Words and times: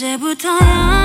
언제부터야 0.00 0.99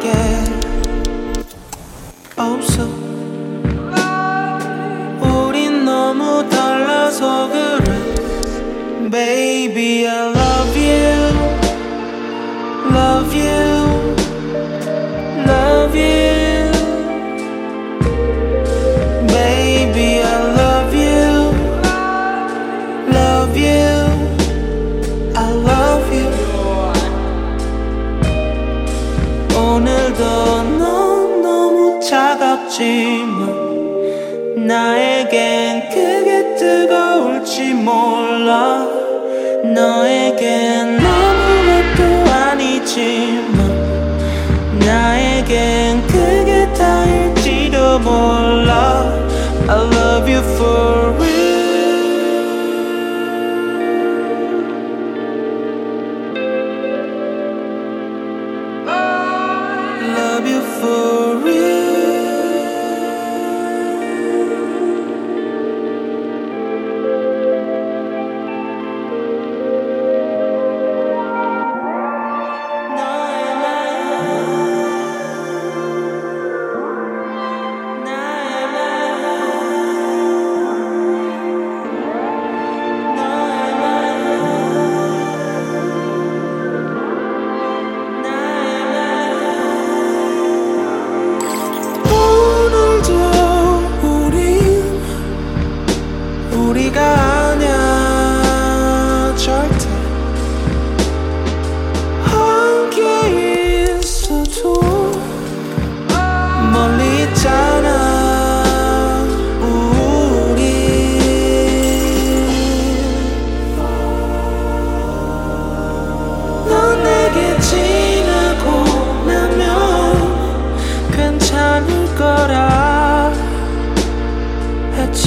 너 0.00 0.47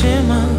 했지 0.03 0.50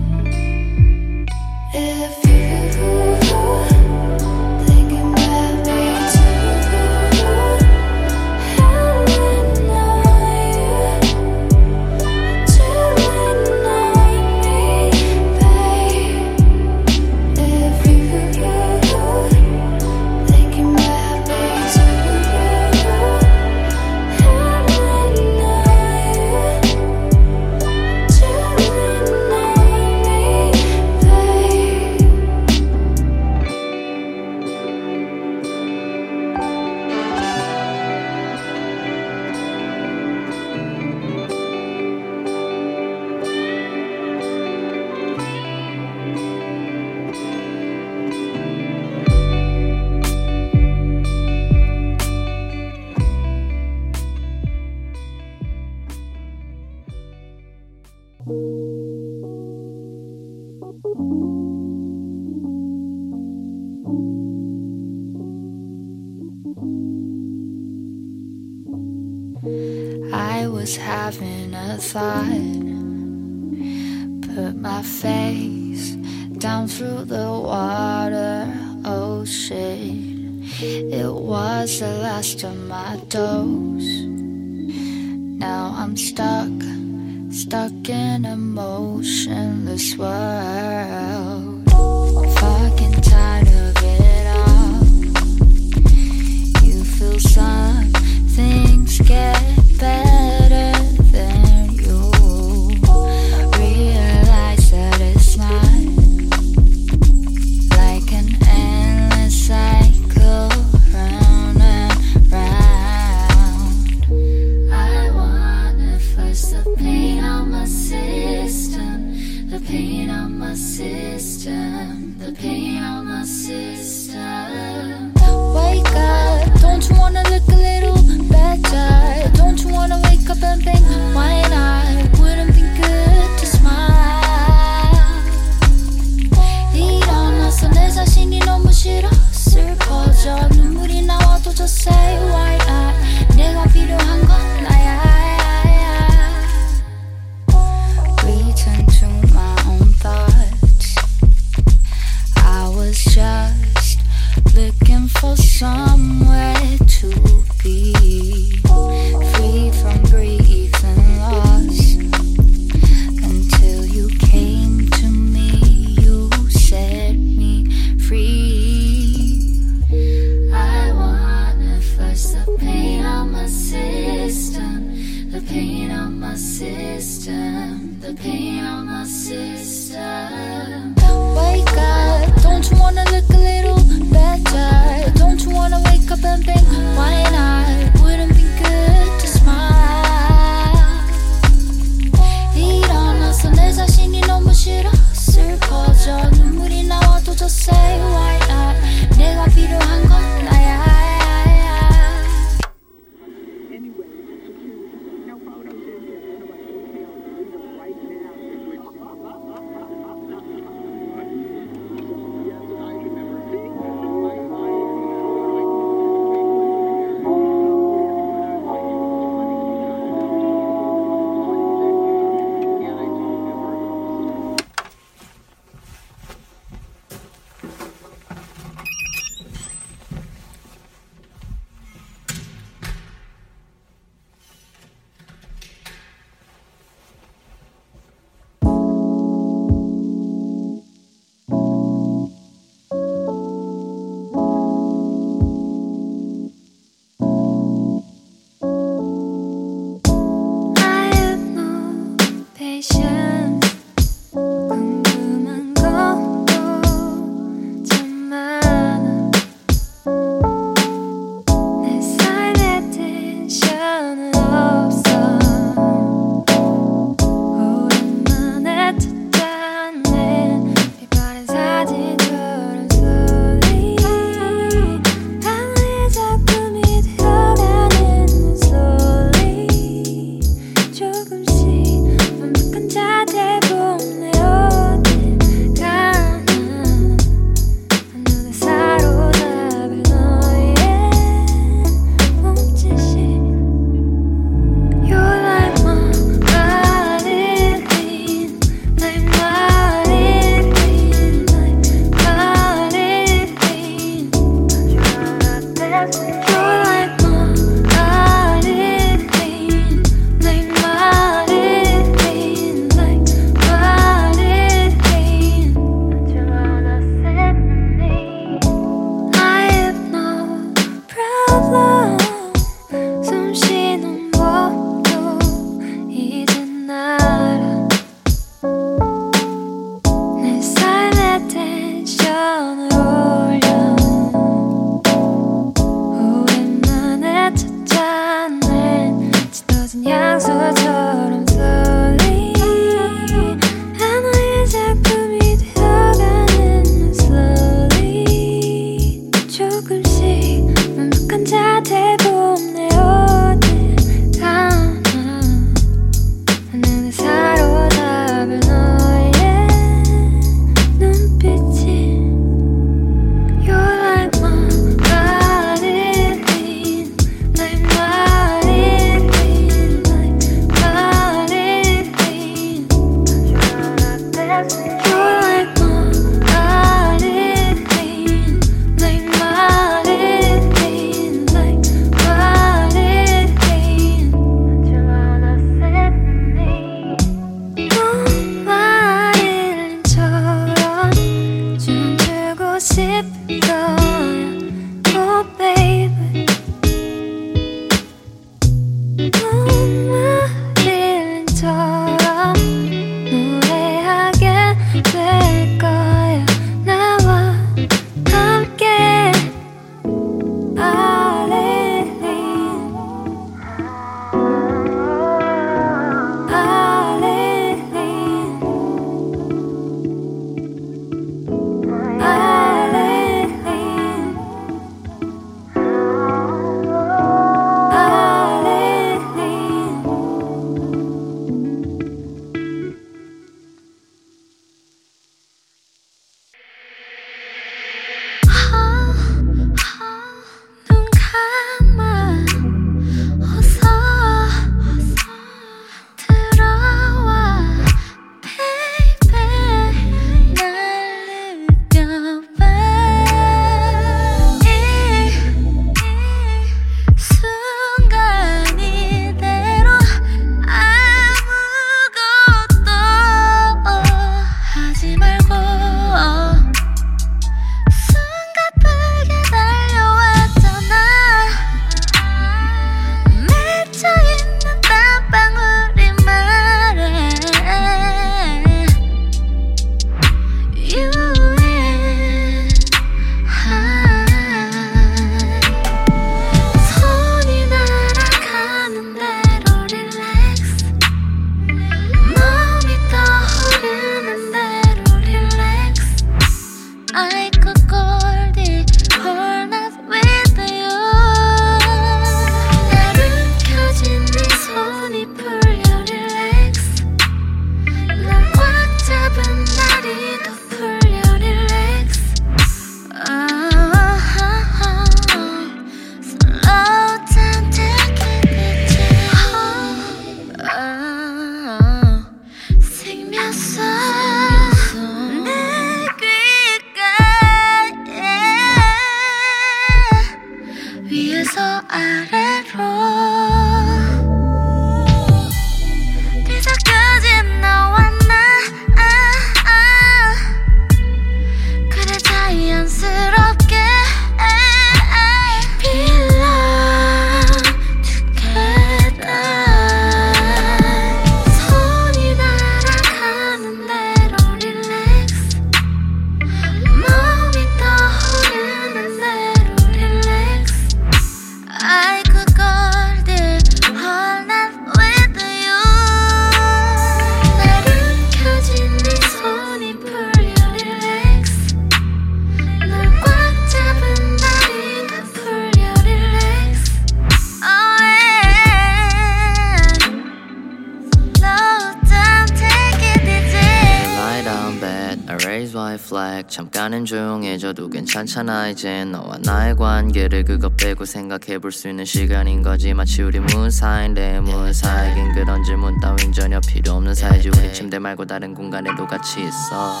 괜찮잖아 588.32 588.68
이제 588.68 589.04
너와 589.04 589.38
나의 589.44 589.76
관계를 589.76 590.44
그거 590.44 590.70
빼고 590.70 591.04
생각해볼 591.04 591.70
수 591.70 591.88
있는 591.88 592.04
시간인 592.06 592.62
거지. 592.62 592.94
마치 592.94 593.22
우리 593.22 593.38
무사인데 593.38 594.40
무사이긴 594.40 595.34
그런 595.34 595.62
질문 595.62 596.00
따윈 596.00 596.32
전혀 596.32 596.58
필요 596.60 596.94
없는 596.94 597.14
사이지. 597.14 597.50
우리 597.50 597.72
침대 597.72 597.98
말고 597.98 598.24
다른 598.24 598.54
공간에도 598.54 599.06
같이 599.06 599.40
있어. 599.40 600.00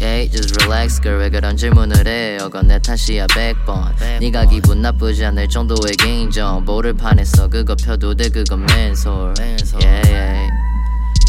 Yeah, 0.00 0.30
just 0.30 0.54
relax 0.64 1.00
girl 1.00 1.20
왜 1.20 1.30
그런 1.30 1.56
질문을 1.56 2.06
해 2.06 2.38
어건 2.40 2.68
내 2.68 2.78
탓이야 2.78 3.26
100번. 3.26 3.92
네가 4.20 4.46
기분 4.46 4.82
나쁘지 4.82 5.24
않을 5.24 5.48
정도의 5.48 5.96
개인 5.98 6.30
정보를 6.30 6.94
파냈어 6.94 7.48
그거 7.48 7.74
펴도 7.74 8.14
돼 8.14 8.28
그건 8.28 8.64
맨솔. 8.66 9.34
Yeah, 9.80 10.12
yeah. 10.12 10.50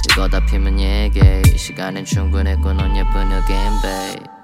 그거 0.09 0.29
다 0.29 0.39
피면 0.45 0.79
얘기해. 0.79 1.41
이 1.53 1.57
시간은 1.57 2.05
충분했고 2.05 2.73
넌 2.73 2.95
예쁜 2.95 3.31
again 3.31 3.81
babe 3.81 4.34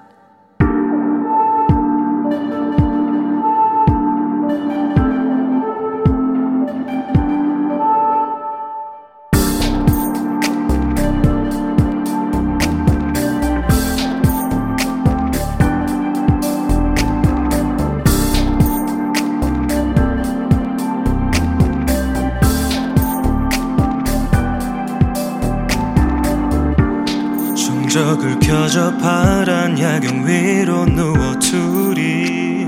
적을 28.12 28.38
켜져 28.40 28.98
파란 28.98 29.80
야경 29.80 30.28
위로 30.28 30.84
누워 30.86 31.34
둘이. 31.40 32.68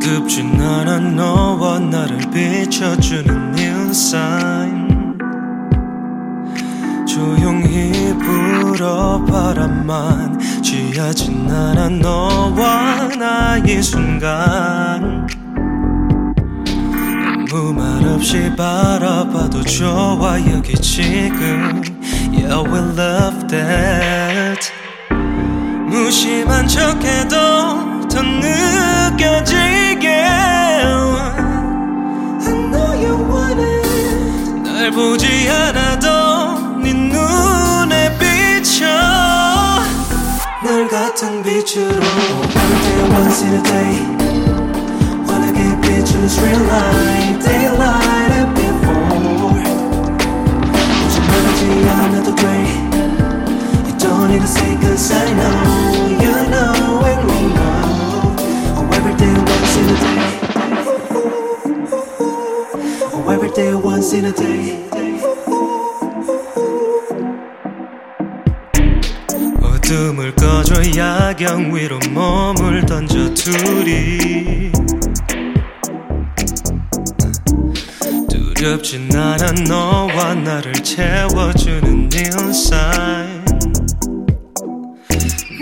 어둡진 0.00 0.58
않아 0.58 0.98
너와 0.98 1.78
나를 1.78 2.20
비춰주는 2.32 3.58
인사인 3.58 5.18
조용히 7.06 8.16
불어 8.18 9.22
바람만 9.26 10.40
취하진 10.62 11.50
않아 11.50 11.90
너와 11.90 13.08
나의 13.08 13.82
순간 13.82 15.26
말 18.32 18.40
없이 18.40 18.56
바라봐도 18.56 19.62
좋아 19.64 20.40
여기 20.50 20.74
지금 20.76 21.82
Yeah 22.32 22.64
we 22.66 22.78
love 22.96 23.46
that 23.48 24.72
무심한 25.86 26.66
척해도 26.66 28.08
더 28.08 28.22
느껴지게 28.22 30.08
I 30.08 31.12
know 32.70 32.94
you 32.94 33.14
want 33.30 33.60
it 33.60 34.62
날 34.62 34.90
보지 34.90 35.50
않아도 35.50 36.78
네 36.78 36.94
눈에 36.94 38.18
비쳐 38.18 38.86
널 40.64 40.88
같은 40.88 41.42
빛으로 41.42 42.00
One 42.00 42.80
day 42.82 43.02
once 43.10 43.44
in 43.44 43.54
a 43.54 43.62
day 43.62 44.21
ministry 46.22 46.54
light, 46.54 47.36
daylight 47.42 48.30
and 48.38 48.54
before. 48.54 49.58
요즘 51.02 51.16
멀지 51.26 51.60
않아도 51.90 52.28
돼. 52.36 52.46
You 53.86 53.94
don't 53.98 54.30
need 54.30 54.40
to 54.40 54.46
say 54.46 54.76
cause 54.76 55.10
I 55.10 55.34
know, 55.34 56.14
you 56.22 56.34
know 56.46 57.02
and 57.10 57.22
we 57.26 57.40
know. 57.50 58.38
Oh, 58.78 58.86
every 58.94 59.14
day 59.18 59.34
once 59.34 59.74
in 59.80 59.86
a 59.90 59.96
day. 59.98 60.22
Oh, 63.12 63.26
every 63.28 63.50
day 63.50 63.74
once 63.74 64.14
in 64.14 64.26
a 64.26 64.32
day. 64.32 64.78
어둠을 69.60 70.36
꺼줘 70.36 70.74
야경 70.96 71.74
위로 71.74 71.98
몸을 72.14 72.86
던져 72.86 73.34
둘이 73.34 74.70
두렵진 78.62 79.10
않아 79.12 79.50
너와 79.66 80.34
나를 80.34 80.72
채워주는 80.74 82.08
sign. 82.50 83.44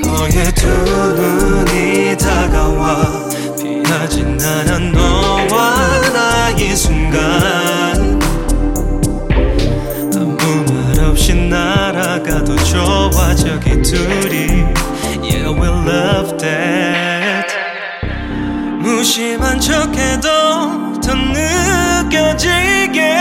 너의 0.05 0.53
두 0.55 0.69
눈이 0.69 2.19
다가와 2.19 3.27
피하진 3.59 4.39
않아 4.39 4.79
너와 4.79 6.11
나의 6.13 6.77
순간. 6.77 8.21
아무 10.15 10.37
말 10.71 11.01
없이 11.07 11.33
날아가도 11.33 12.55
좋아 12.65 13.35
저기 13.35 13.81
둘이. 13.81 14.67
Yeah 15.23 15.49
we 15.59 15.69
love 15.69 16.37
that. 16.37 17.49
무심한 18.79 19.59
척해도 19.59 20.21
더 20.21 20.50
느껴지게 22.11 23.17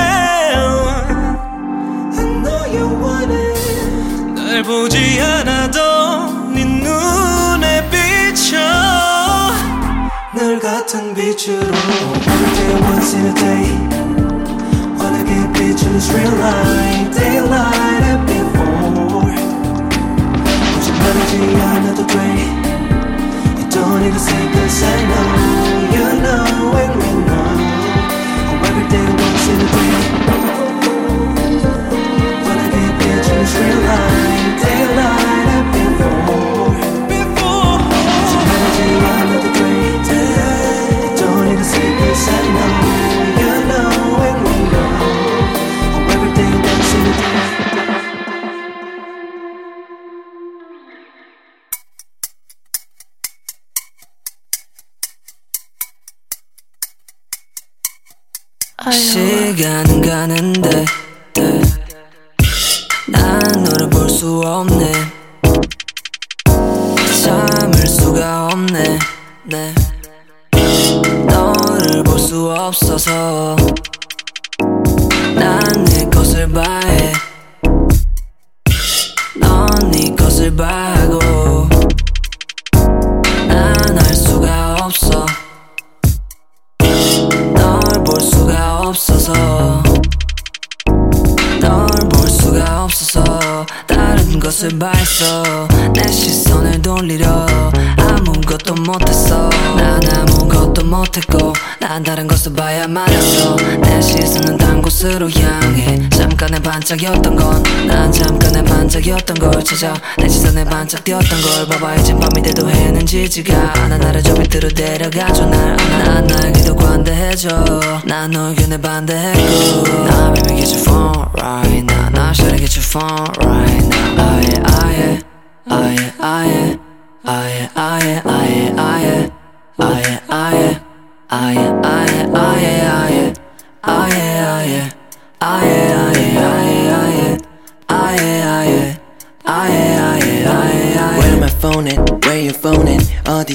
want 2.99 3.31
it 3.31 4.33
날 4.33 4.63
보지 4.63 5.21
않아도 5.21 6.49
네 6.51 6.65
눈에 6.65 7.87
비쳐 7.89 8.57
늘 10.33 10.59
같은 10.59 11.13
빛으로 11.13 11.59
Every 11.61 12.51
day 12.55 12.73
once 12.81 13.15
in 13.15 13.25
a 13.27 13.33
day 13.35 13.89
get 15.23 15.53
pictures 15.53 16.11
real 16.11 16.35
life 16.39 16.58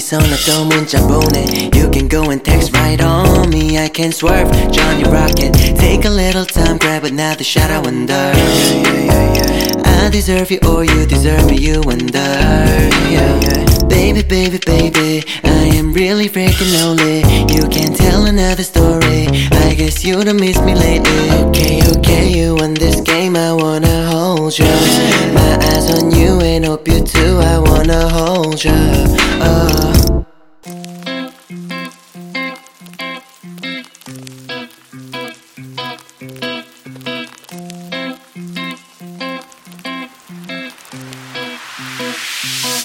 어디서나 0.03 0.36
또 0.45 0.65
문자 0.65 0.99
보내 1.08 1.69
You 1.73 1.89
can 1.89 2.10
go 2.10 2.29
and 2.29 2.43
text 2.43 2.75
right 2.75 3.01
on 3.01 3.49
me 3.49 3.77
I 3.77 3.88
can 3.88 4.12
swerve 4.12 4.51
Johnny 4.71 5.03
Rocket 5.08 5.53
Take 5.79 6.03
a 6.05 6.12
little 6.12 6.45
time 6.45 6.77
grab 6.77 7.05
another 7.05 7.45
shot 7.45 7.71
I 7.71 7.79
wonder 7.79 8.34
I 9.86 10.10
deserve 10.12 10.51
you 10.51 10.60
or 10.67 10.84
you 10.84 11.05
deserve 11.05 11.45
me 11.49 11.58
you 11.58 11.79
wonder 11.86 12.27
yeah. 13.08 13.39
Baby 13.88 14.21
baby 14.23 14.60
baby 14.65 15.23
I 15.45 15.71
am 15.79 15.93
really 15.93 16.27
freaking 16.27 16.75
lonely 16.75 17.23
You 17.47 17.63
can 17.69 17.93
tell 17.95 18.25
another 18.25 18.63
story 18.63 19.27
I 19.63 19.75
guess 19.75 20.03
you 20.03 20.21
don't 20.23 20.41
miss 20.41 20.60
me 20.60 20.75
lately 20.75 21.32
Okay 21.47 21.79
okay 21.95 22.27
you 22.27 22.55
won 22.55 22.73
this 22.73 22.99
game 22.99 23.38
I 23.38 23.53
wanna 23.53 24.12
hold 24.44 24.59
you 24.59 24.66
My 25.33 25.57
eyes 25.62 25.90
on 26.02 26.11
you 26.11 26.38
and 26.40 26.66
hope 26.66 26.87
you 26.87 27.00
too 27.02 27.38
I 27.40 27.59
wanna 27.59 28.09
hold 28.11 28.62
you 28.62 28.72
oh. 29.40 30.26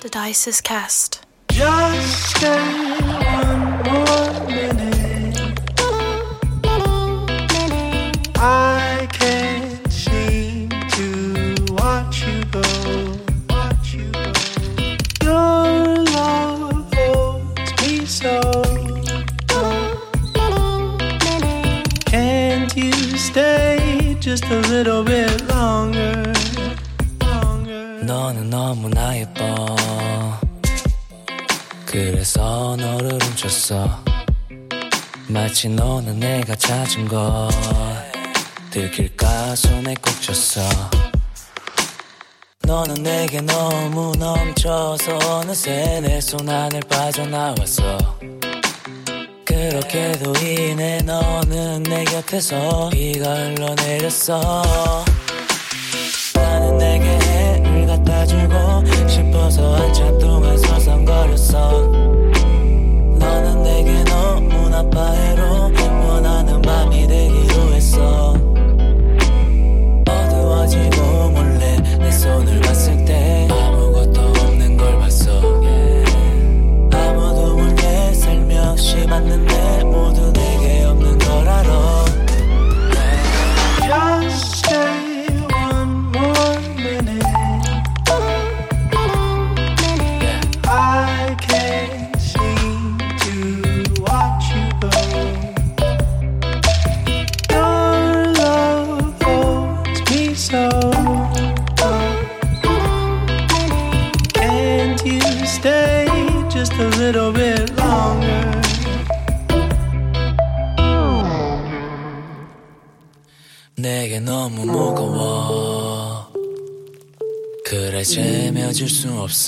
The 0.02 0.10
dice 0.10 0.48
is 0.48 0.62
cast. 0.62 1.26
Just 1.52 2.38
stay 2.38 2.89
a 24.52 24.56
little 24.70 25.04
bit 25.04 25.44
longer? 25.52 26.34
Longer. 27.22 28.04
너는 28.06 28.50
너무나 28.50 29.18
예뻐 29.18 29.76
그래서 31.86 32.76
너를 32.80 33.12
훔쳤어 33.22 34.04
마치 35.28 35.70
너는 35.70 36.20
내가 36.20 36.56
찾은 36.56 37.08
것 37.08 37.50
들킬까 38.72 39.56
손에 39.56 39.96
꼭 39.96 40.22
쥐었어 40.22 40.62
너는 42.64 43.02
내게 43.04 43.42
너무 43.42 44.14
넘쳐서 44.18 45.18
어느새 45.40 46.00
내 46.02 46.20
손 46.22 46.48
안을 46.48 46.80
빠져나왔어 46.90 47.98
그렇게도 49.60 50.34
인해 50.42 51.02
너는 51.04 51.84
내 51.84 52.06
곁에서 52.06 52.90
비가 52.94 53.34
흘러내렸어. 53.36 54.64
나는 56.34 56.78
내게 56.78 57.06
해를 57.06 57.86
갖다 57.86 58.26
주고 58.26 58.86
싶어서 59.06 59.76
한참 59.76 60.18
동안 60.18 60.58
서성거렸어 60.58 62.19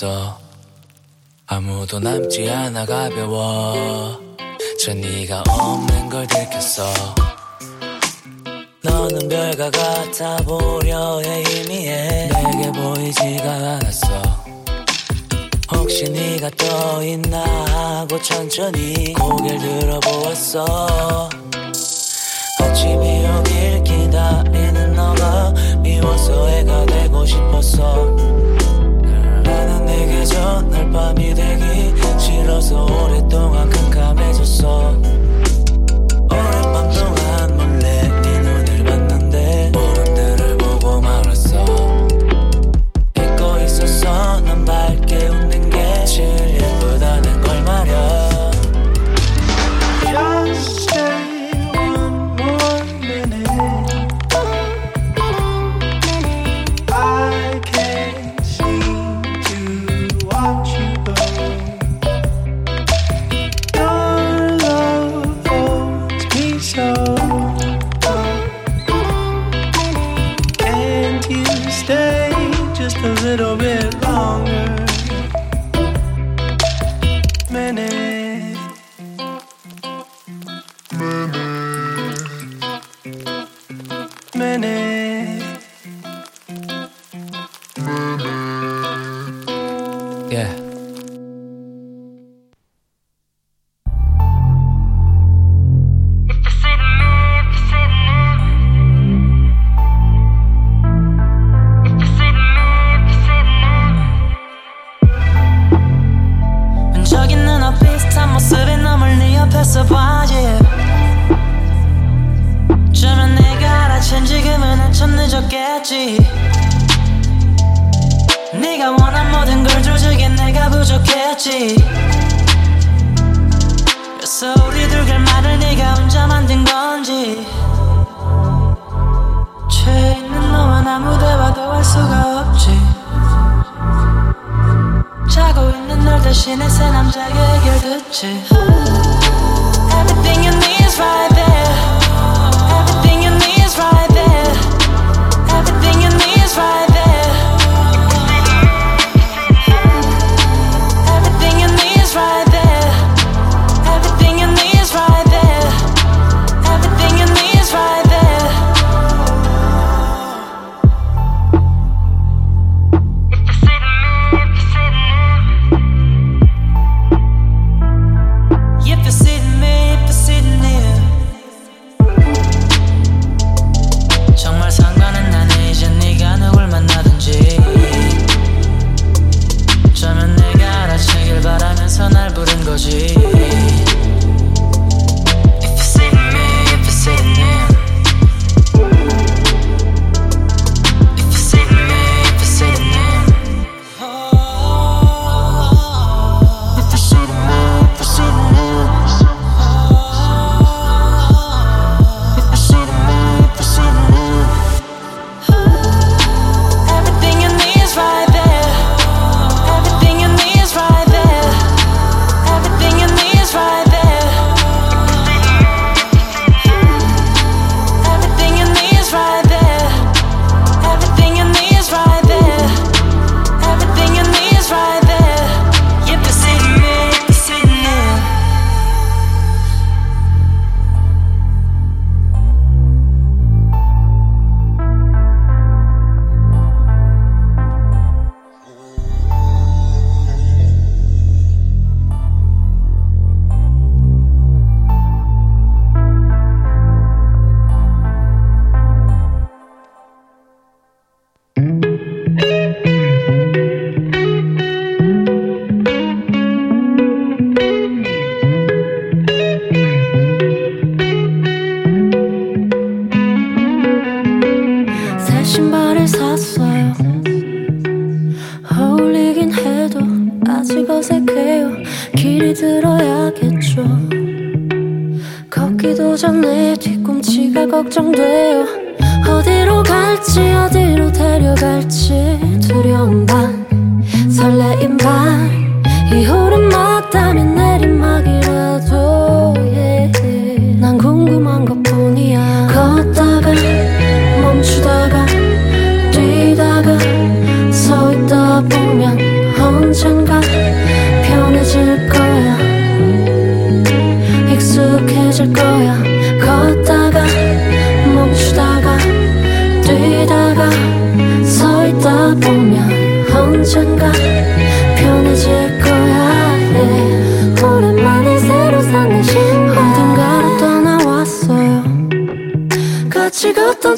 있어. 0.02 0.36
아무도 1.46 2.00
남지 2.00 2.50
않아 2.50 2.84
가벼워. 2.84 4.18
전 4.80 5.00
네가 5.00 5.44
없는 5.48 6.08
걸 6.08 6.26
들켰어. 6.26 6.84
너는 8.82 9.28
별과 9.28 9.70
같아 9.70 10.36
보려 10.38 11.20
해 11.20 11.44
의미해 11.48 12.28
내게 12.28 12.72
보이지가 12.72 13.50
않았어. 13.52 14.06
혹시 15.72 16.10
네가 16.10 16.50
떠 16.56 17.04
있나 17.04 17.44
하고 17.44 18.20
천천히 18.20 19.12
고개를 19.12 19.58
들어보았어. 19.58 21.28
아침이 22.60 23.24
오길 23.26 23.84
기다리는 23.84 24.94
너가 24.94 25.52
미워서 25.80 26.50
애가 26.50 26.86
되고 26.86 27.24
싶었어. 27.24 28.42
내게 29.92 30.24
전날 30.24 30.90
밤이 30.90 31.34
되기 31.34 31.92
싫어서 32.18 32.86
오랫동안 32.86 33.68
캄캄해졌어. 33.68 35.11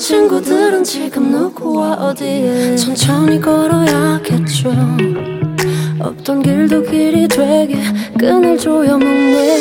친구들은 0.05 0.85
지금 0.85 1.31
누구와 1.31 1.95
어디에 1.95 2.77
천천히 2.77 3.41
걸어야겠죠. 3.41 4.71
없던 5.99 6.43
길도 6.43 6.83
길이 6.83 7.27
되게 7.27 7.79
끈을 8.19 8.59
조여먹네 8.59 9.57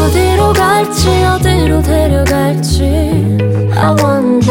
어디로 0.00 0.52
갈지 0.54 1.08
어디로 1.08 1.82
데려갈지. 1.82 2.82
I 3.76 3.94
wonder 4.02 4.50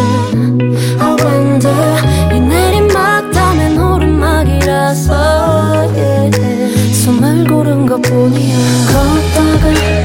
I 1.02 1.16
wonder. 1.20 2.34
이 2.34 2.40
내리막담엔 2.40 3.78
오르막이라서 3.78 5.14
yeah. 5.96 6.94
숨을 6.94 7.46
고른 7.46 7.86
것 7.86 8.02
뿐이야. 8.02 8.56
걷다가 8.88 10.05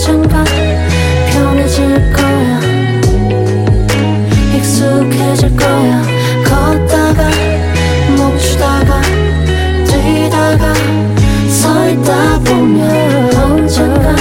언젠가 0.00 0.42
편해질 1.30 2.10
거야. 2.14 2.60
익숙해질 4.56 5.54
거야. 5.54 6.02
걷다가 6.42 7.28
멈추다가 8.16 9.02
뛰다가 9.84 10.72
서 11.50 11.90
있다 11.90 12.38
보면 12.40 13.34
언젠가 13.34 14.16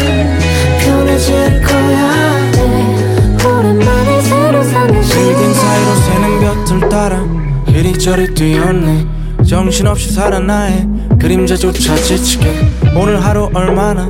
편해질 0.84 1.62
거야. 1.62 2.12
yeah. 2.58 3.46
오랜만에 3.48 4.22
새로 4.22 4.62
사는 4.62 4.94
빌딩 5.02 5.54
사이로 5.54 5.96
새는 5.96 6.42
볕을 6.42 6.90
따라 6.90 7.26
이리저리 7.70 8.34
뛰었네. 8.34 9.06
정신없이 9.48 10.12
살아 10.12 10.40
나의 10.40 10.86
그림자조차 11.18 11.96
지치게. 11.96 12.68
오늘 12.98 13.24
하루 13.24 13.50
얼마나 13.54 14.10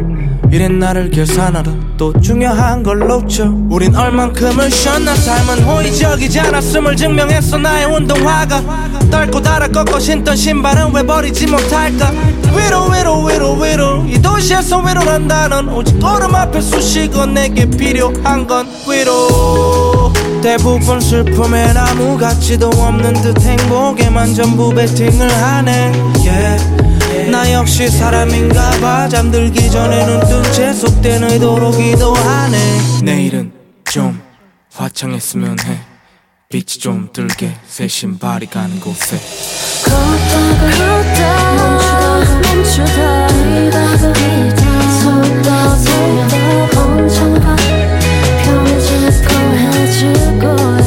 이랬 0.52 0.72
나를 0.72 1.12
계산하러 1.12 1.72
또 1.97 2.14
중요한 2.20 2.82
걸 2.82 3.00
놓쳐. 3.00 3.52
우린 3.70 3.95
얼만큼을 3.95 4.72
쉬었나 4.72 5.14
삶은 5.14 5.64
호의적이지 5.64 6.39
않았음을 6.39 6.95
증명했어. 6.95 7.58
나의 7.58 7.86
운동화가 7.86 8.64
떨고 9.12 9.41
달아 9.41 9.68
꺾어 9.68 10.00
신던 10.00 10.36
신발은 10.36 10.93
왜 10.93 11.04
버리지 11.04 11.47
못할까? 11.47 12.12
위로 12.56 12.86
위로 12.88 13.24
위로 13.26 13.54
위로. 13.56 14.06
이 14.08 14.20
도시에서 14.20 14.80
위로란다는 14.80 15.70
오직 15.70 16.00
걸음 16.00 16.34
앞에 16.34 16.60
수식어 16.62 17.28
내게 17.28 17.66
필요한 17.66 18.47
건 18.47 18.68
위로. 18.89 20.12
대부분 20.41 21.00
슬픔엔 21.00 21.78
아무 21.78 22.18
가치도 22.18 22.68
없는 22.68 23.14
듯 23.22 23.39
행복에만 23.41 24.34
전부 24.34 24.74
베팅을 24.74 25.30
하네. 25.30 25.91
Yeah. 26.26 26.89
나 27.32 27.52
역시 27.52 27.88
사람인가 27.90 28.72
봐. 28.82 29.08
잠들기 29.08 29.70
전에 29.70 30.06
눈뜬 30.06 30.44
채 30.52 30.74
속된 30.74 31.24
의도로 31.24 31.72
기도하네. 31.72 32.58
내일은 33.04 33.52
좀 33.86 34.20
화창했으면 34.74 35.58
해. 35.66 35.80
빛이 36.50 36.80
좀 36.80 37.10
들게 37.14 37.54
새 37.68 37.88
신발이 37.88 38.48
가는 38.48 38.80
곳에. 38.80 39.20
걷다가 39.86 40.70
걷다가 40.78 42.26
멈추다 42.42 43.28
뛰다가 43.28 44.14
뛰다 44.14 44.82
서 45.00 45.24
있다 45.24 45.76
보면 45.86 46.78
언젠가 46.78 47.56
편해질 48.44 50.40
거 50.40 50.79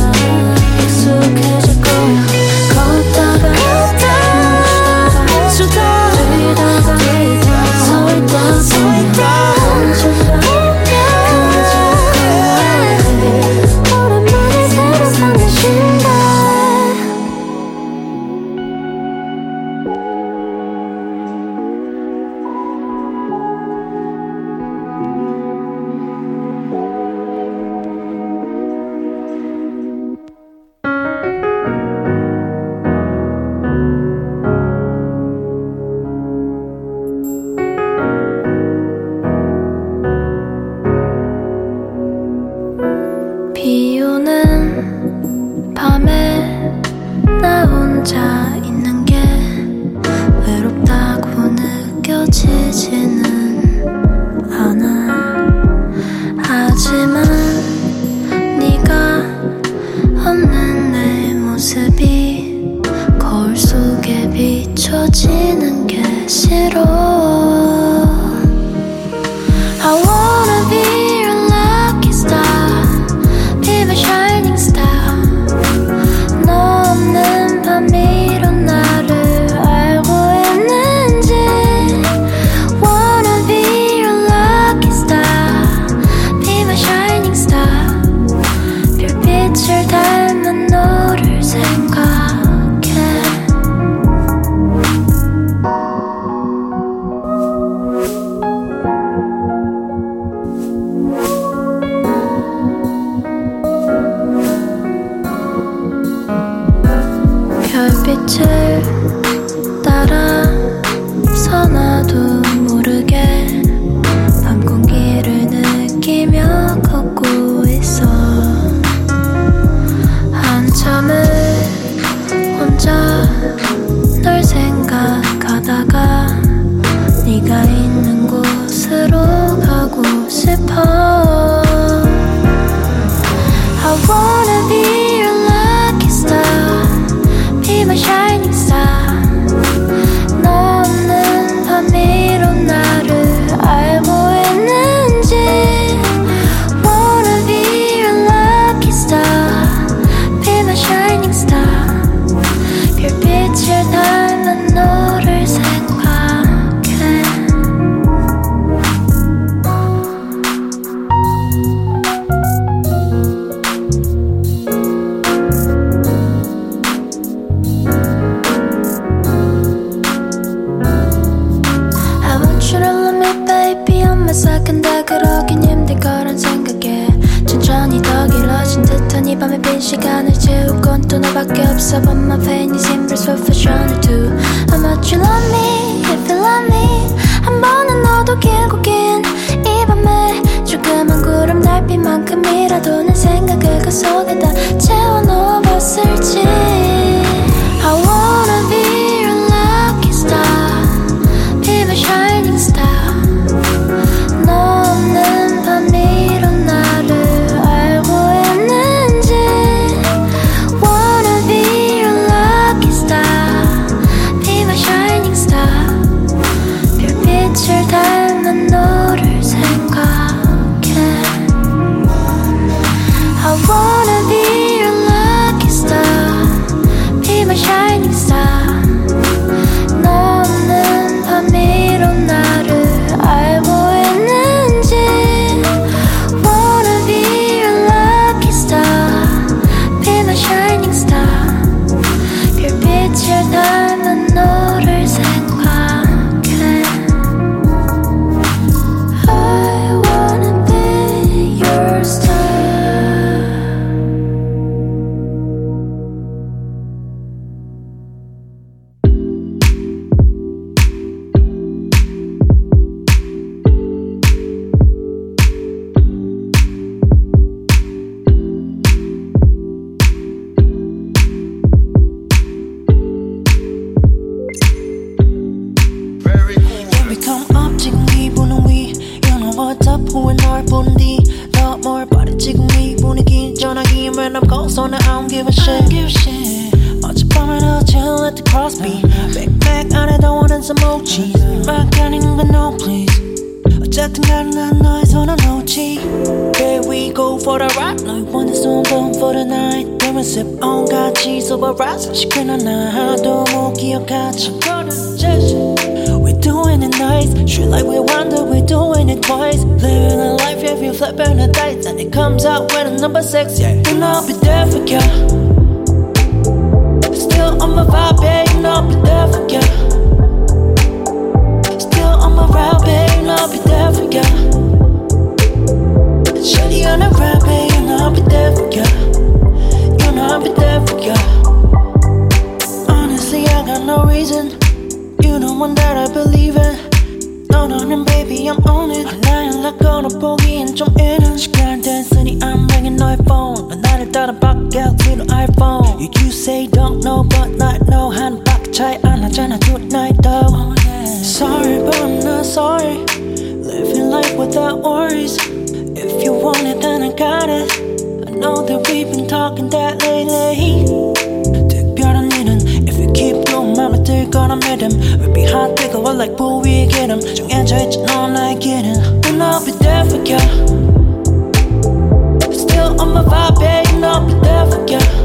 on 373.60 374.00
my 374.00 374.34
vibe 374.42 374.86
babe 374.86 375.21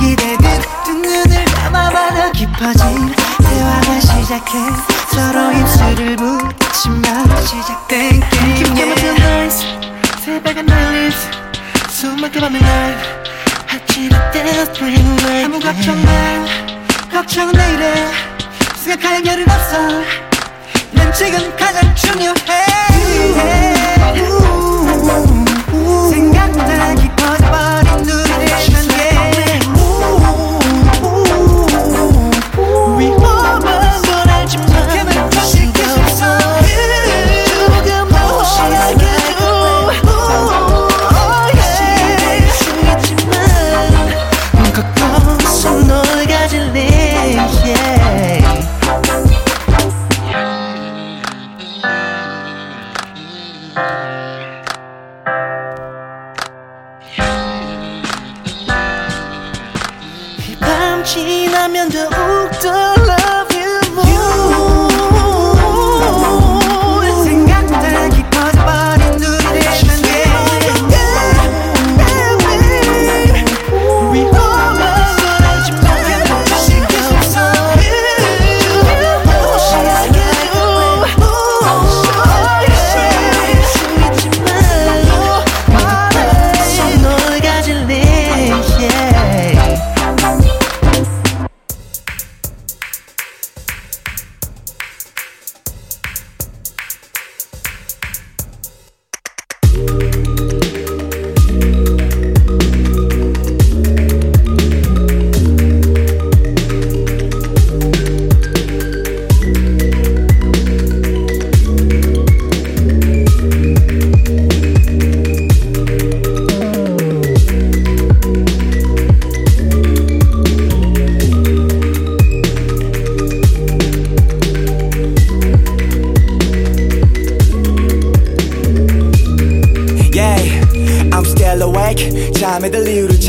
기대듯 0.00 0.39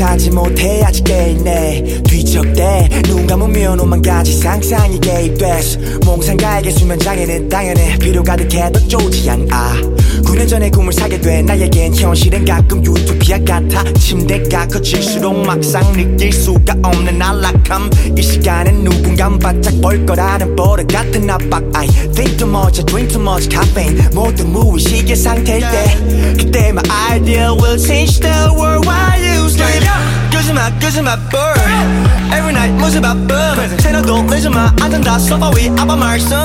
찾지 0.02 0.30
못해 0.30 0.82
아직 0.82 1.04
깨있네. 1.04 2.02
뒤척대 2.08 2.88
눈 3.04 3.24
감으면 3.24 3.78
오만 3.78 4.02
가지 4.02 4.36
상상이 4.36 4.98
개입됐어. 4.98 5.78
몽상가에게 6.04 6.72
수면장애는 6.72 7.48
당연해. 7.48 7.96
필요 7.98 8.20
가득해도 8.24 8.80
좋지 8.88 9.30
않아 9.30 10.01
9년 10.24 10.48
전에 10.48 10.70
꿈을 10.70 10.92
사게 10.92 11.20
된 11.20 11.46
나에겐 11.46 11.94
현실은 11.94 12.44
가끔 12.44 12.84
유토피아 12.84 13.38
같아. 13.44 13.84
침대가 13.94 14.66
커질수록 14.66 15.44
막상 15.46 15.92
느낄 15.92 16.32
수가 16.32 16.74
없는 16.82 17.20
안락함. 17.20 17.90
이 18.16 18.22
시간엔 18.22 18.84
누군가 18.84 19.28
바짝 19.38 19.80
벌 19.80 20.04
거라는 20.06 20.56
버릇 20.56 20.86
같은 20.86 21.28
압박. 21.28 21.62
I 21.74 21.86
think 21.88 22.36
too 22.36 22.48
much, 22.48 22.80
I 22.80 22.84
drink 22.86 23.12
too 23.12 23.20
much 23.20 23.48
caffeine. 23.48 24.02
모두 24.12 24.44
무의식의 24.46 25.16
상태일 25.16 25.60
때 25.60 25.96
그때 26.38 26.68
my 26.70 26.82
idea 27.10 27.52
will 27.52 27.78
change 27.78 28.20
the 28.20 28.34
world. 28.54 28.86
While 28.86 29.20
you 29.20 29.46
sleep 29.46 29.86
끄지 30.30 30.52
마 30.52 30.70
끄지 30.78 31.02
마 31.02 31.16
burn. 31.30 32.12
Every 32.32 32.50
night 32.50 32.72
모습 32.80 33.02
바쁨? 33.02 33.76
채널도 33.78 34.22
늦으마. 34.22 34.74
앉은다 34.80 35.18
소파 35.18 35.50
위 35.50 35.70
아빠 35.76 35.94
말씀 35.94 36.36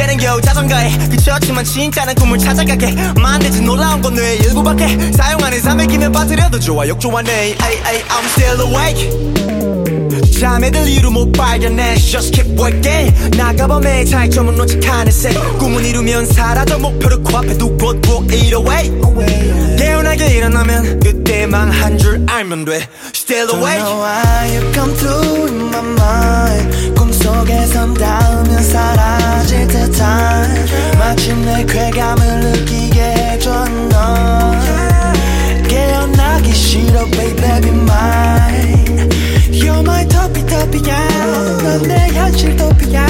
쟤는 0.00 0.16
겨우 0.16 0.40
자전거에 0.40 0.96
그쳤지만 1.10 1.62
진짜는 1.62 2.14
꿈을 2.14 2.38
찾아가게. 2.38 2.94
만들지 3.20 3.60
놀라운 3.60 4.00
건 4.00 4.14
뇌의 4.14 4.38
일부밖에. 4.38 5.12
사용하는 5.12 5.60
300이면 5.60 6.10
빠뜨려도 6.10 6.58
좋아. 6.58 6.88
욕조하네 6.88 7.30
ay, 7.60 7.78
ay, 7.84 8.02
I'm 8.04 8.24
still 8.30 8.62
awake. 8.62 9.10
잠에 10.40 10.70
들 10.70 10.88
이유 10.88 11.10
못 11.10 11.30
발견해. 11.32 11.96
Just 11.96 12.32
keep 12.32 12.58
working. 12.58 13.14
매일 13.78 14.06
차이점은 14.06 14.56
않은 14.88 15.12
새 15.12 15.34
꿈은 15.58 15.84
이루면 15.84 16.24
사라져. 16.32 16.78
목표를 16.78 17.22
코앞에 17.22 17.58
두고 17.58 18.00
will 18.26 18.54
away 18.54 18.90
개운하게 19.76 20.28
일어나면 20.28 21.00
그때 21.00 21.46
망한 21.46 21.98
줄 21.98 22.24
알면 22.26 22.64
돼. 22.64 22.88
Still 23.14 23.50
awake. 23.54 23.82
Don't 23.82 23.84
know 23.84 24.00
why 24.00 24.56
you 24.56 24.72
come 24.72 24.94
through 24.96 25.46
in 25.48 25.68
my 25.68 25.82
mind. 25.82 26.70
꿈 26.86 26.89
속에선 27.22 27.94
닿으면 27.94 28.62
사라질 28.62 29.66
듯한 29.66 30.48
마침내 30.98 31.64
쾌감을 31.66 32.40
느끼게 32.40 33.00
해줘 33.00 33.64
너 33.90 34.52
깨어나기 35.68 36.52
싫어 36.52 37.04
baby 37.10 37.60
be 37.60 37.70
mine 37.70 39.08
You're 39.52 39.80
my 39.80 40.06
topi 40.08 40.46
topi야. 40.46 41.08
넌내 41.62 42.08
현실 42.14 42.56
도피야. 42.56 43.06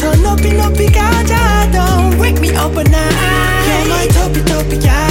더 0.00 0.14
높이 0.16 0.52
높이 0.52 0.86
가자. 0.86 1.68
Don't 1.72 2.20
wake 2.20 2.38
me 2.38 2.50
up 2.50 2.78
at 2.78 2.88
night. 2.88 3.16
You're 3.66 3.86
my 3.88 4.08
topi 4.08 4.44
topi야. 4.44 5.08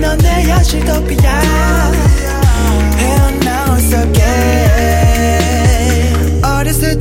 넌내 0.00 0.44
현실 0.44 0.84
도피야. 0.84 1.40
헤어나올 2.96 3.80
수 3.80 3.96
없게 3.98 5.11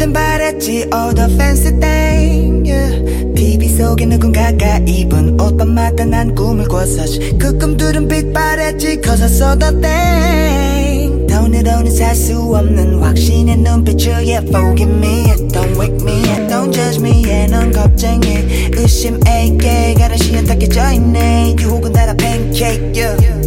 땐 0.02 0.14
바랬지 0.14 0.90
all 0.92 1.14
the 1.14 1.32
fancy 1.36 1.80
thing 1.80 2.68
yeah. 2.68 3.34
TV 3.36 3.70
속에 3.70 4.08
누군가가 4.08 4.80
입은 4.80 5.40
옷밤마다 5.40 6.06
난 6.06 6.34
꿈을 6.34 6.68
꿨었지 6.68 7.38
그 7.38 7.56
꿈들은 7.60 8.08
빛 8.08 8.34
바랬지 8.34 9.00
cause 9.04 9.22
I 9.22 9.30
saw 9.30 9.56
the 9.60 9.80
thing 9.80 11.28
돈으로는 11.28 11.92
살 11.92 12.16
수 12.16 12.36
없는 12.36 12.96
확신의 12.96 13.58
눈빛을 13.58 14.14
yeah 14.14 14.42
forgive 14.48 14.92
me 14.92 15.30
yeah, 15.30 15.38
don't 15.50 15.78
wake 15.78 16.02
me 16.02 16.18
yeah, 16.26 16.48
don't 16.50 16.74
judge 16.74 16.98
me 17.00 17.22
yeah 17.24 17.46
넌 17.52 17.72
겁쟁이 17.72 18.72
의심 18.74 19.20
에게 19.28 19.94
가라시에 19.94 20.44
다 20.46 20.56
깨져 20.56 20.94
있네 20.94 21.58
유혹은 21.60 21.94
달아 21.94 22.16
pancake 22.16 22.92
yeah. 22.96 23.41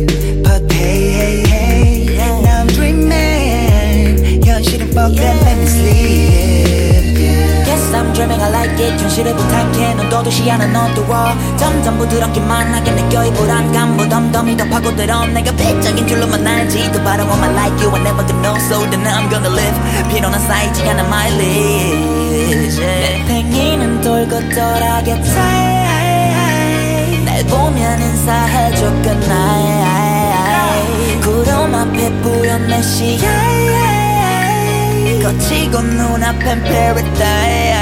Dreaming 8.15 8.43
I 8.43 8.51
like 8.51 8.79
it 8.85 9.03
현실을 9.03 9.35
부탁해. 9.35 9.95
넌 9.95 10.09
도도시 10.09 10.51
않은 10.51 10.75
어두워 10.75 11.35
점점 11.57 11.99
부드럽기만 11.99 12.73
하게 12.73 12.93
느껴. 12.93 13.25
이 13.25 13.33
불안감부 13.33 14.09
덤덤이 14.09 14.57
더 14.57 14.65
파고들어 14.69 15.27
내가 15.27 15.53
배적인 15.53 16.07
줄로만 16.07 16.47
알지. 16.47 16.93
더 16.93 17.03
바라고 17.03 17.35
my 17.35 17.51
like 17.53 17.77
you 17.85 17.95
I 17.95 18.01
never 18.01 18.25
could 18.25 18.41
know. 18.41 18.57
So 18.57 18.89
then 18.89 19.05
I'm 19.05 19.29
gonna 19.29 19.51
live. 19.51 19.79
필요는 20.09 20.39
쌓이지 20.39 20.89
않은 20.89 21.05
mileage 21.07 22.81
내 22.81 23.25
팽이는 23.27 24.01
돌고 24.01 24.41
돌아겠지. 24.51 25.35
날 27.25 27.43
보면 27.49 28.01
인사해줘 28.01 28.91
끝나이 29.03 29.75
구름 31.21 31.75
앞에 31.75 32.13
뿌연 32.21 32.69
내 32.69 32.81
시야 32.83 33.29
거치고 35.23 35.81
눈앞엔 35.81 36.63
paradise 36.65 37.74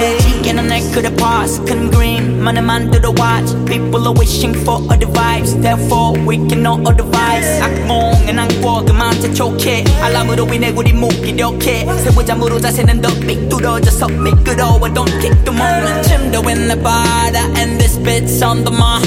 무지개는 0.00 0.66
날 0.66 0.80
그려 0.92 1.10
pass 1.10 1.62
큰 1.64 1.90
그림만을 1.90 2.62
만들어 2.62 3.10
watch 3.10 3.54
People 3.66 4.06
are 4.06 4.14
wishing 4.16 4.56
for 4.58 4.82
other 4.90 5.06
vibes 5.12 5.60
Therefore 5.60 6.18
we 6.26 6.36
can 6.48 6.62
know 6.62 6.80
other 6.88 7.04
vibes 7.04 7.62
악몽은 7.62 8.38
안꿔 8.38 8.84
그만 8.84 9.20
재촉해 9.20 9.84
알람으로 10.00 10.46
인해 10.52 10.72
우리 10.74 10.92
무기력해 10.92 11.86
세부잠으로 12.04 12.60
자세는 12.60 13.00
더 13.00 13.08
삐뚤어져서 13.20 14.08
미끄러워 14.08 14.80
Don't 14.88 15.10
kick 15.20 15.36
the 15.44 15.52
moment 15.54 16.08
침도 16.08 16.48
있는 16.48 16.82
바다 16.82 17.40
And 17.56 17.78
this 17.78 17.98
bit's 18.00 18.42
on 18.42 18.64
the 18.64 18.74
mark 18.74 19.06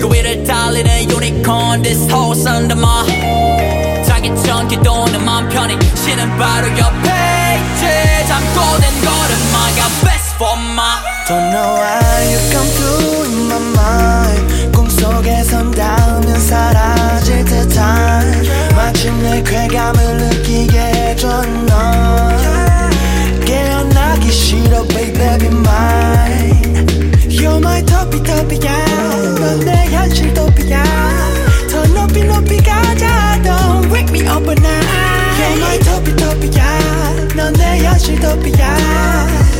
그 0.00 0.08
위를 0.12 0.42
달리는 0.44 1.10
유니콘 1.10 1.82
This 1.82 2.10
horse 2.10 2.50
under 2.50 2.78
my 2.78 4.04
자기 4.04 4.28
전 4.42 4.66
기도는 4.68 5.24
맘 5.24 5.48
편히 5.48 5.76
쉬는 5.94 6.36
바로 6.38 6.66
옆에 6.78 7.31
있지 7.56 8.26
잠꼬된 8.26 8.84
걸음마가 9.02 9.88
best 10.02 10.34
for 10.36 10.56
my 10.58 10.98
Don't 11.26 11.50
know 11.50 11.74
why 11.76 12.24
you 12.30 12.40
come 12.50 12.68
through 12.76 13.24
in 13.26 13.46
my 13.48 13.60
mind 13.76 14.72
꿈속에선 14.72 15.70
닿으면 15.72 16.40
사라질 16.40 17.44
듯한 17.44 18.68
마침내 18.74 19.42
쾌감을 19.42 20.16
느끼게 20.16 20.78
해줘 20.78 21.42
너 21.66 21.74
깨어나기 23.44 24.30
싫어 24.32 24.86
baby 24.88 25.38
be 25.38 25.48
mine 25.48 26.86
You're 27.28 27.58
my 27.58 27.84
topi 27.84 28.22
topi야 28.22 28.86
넌내 29.38 29.86
현실 29.90 30.32
도피야 30.32 30.82
더 31.70 31.86
높이 31.88 32.24
높이 32.24 32.56
가자 32.62 33.38
Don't 33.42 33.92
wake 33.92 34.10
me 34.10 34.26
up 34.28 34.48
at 34.48 34.60
night 34.60 35.01
You're 35.53 35.61
my 35.61 35.77
topi 35.85 36.15
topi야 36.15 37.13
넌내 37.35 37.83
현실 37.83 38.19
도피야 38.19 39.52